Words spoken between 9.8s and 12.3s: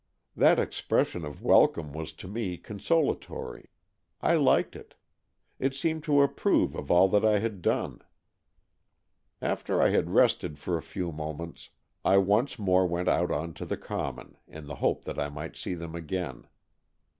had rested for a few moments, I